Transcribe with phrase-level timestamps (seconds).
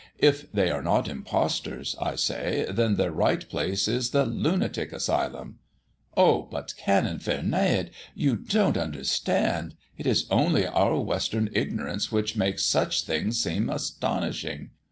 [0.17, 5.59] 'If they are not impostors,' I say, 'then their right place is the lunatic asylum.'
[6.17, 12.65] 'Oh but, Canon Vernade, you don't understand; it is only our Western ignorance which makes
[12.65, 14.71] such things seem astonishing!